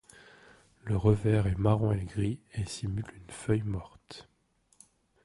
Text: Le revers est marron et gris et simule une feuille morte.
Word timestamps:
Le 0.83 0.97
revers 0.97 1.45
est 1.45 1.59
marron 1.59 1.91
et 1.91 2.03
gris 2.05 2.39
et 2.55 2.65
simule 2.65 3.05
une 3.15 3.29
feuille 3.29 3.61
morte. 3.61 4.27